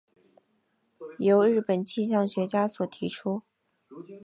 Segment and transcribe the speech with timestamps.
[1.19, 3.43] 由日本气象学家所提出。